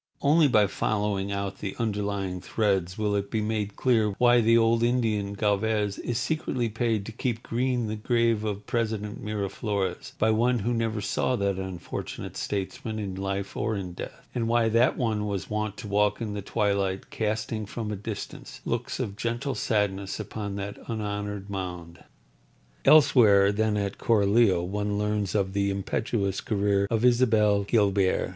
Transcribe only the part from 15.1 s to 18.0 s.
was wont to walk in the twilight, casting from a